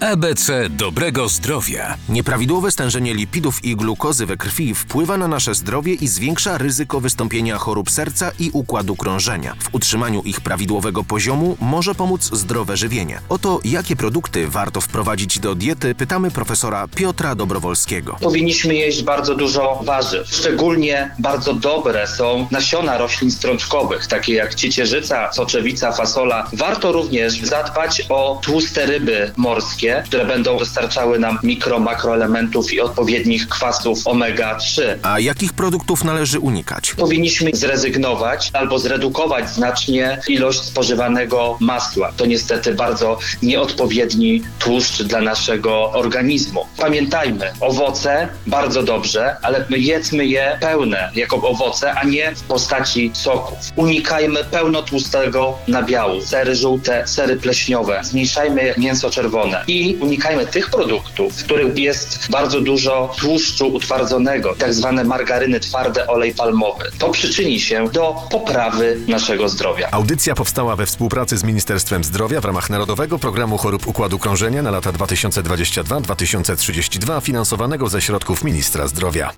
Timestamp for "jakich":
35.20-35.52